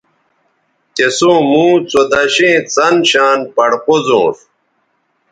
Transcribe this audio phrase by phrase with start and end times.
[0.95, 4.35] تِسوں موں څودشیئں څن شان پڑ قوزونݜ